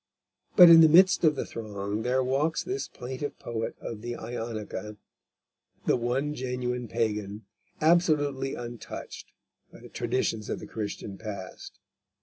But 0.55 0.71
in 0.71 0.81
the 0.81 0.89
midst 0.89 1.23
of 1.23 1.35
the 1.35 1.45
throng 1.45 2.01
there 2.01 2.23
walks 2.23 2.63
this 2.63 2.87
plaintive 2.87 3.37
poet 3.37 3.75
of 3.79 4.01
the 4.01 4.15
Ionica, 4.15 4.97
the 5.85 5.95
one 5.95 6.33
genuine 6.33 6.87
Pagan, 6.87 7.45
absolutely 7.81 8.55
untouched 8.55 9.27
by 9.71 9.79
the 9.81 9.89
traditions 9.89 10.49
of 10.49 10.59
the 10.59 10.65
Christian 10.65 11.19
past. 11.19 11.77